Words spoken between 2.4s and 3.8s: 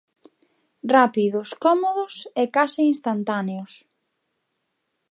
e case instantáneos.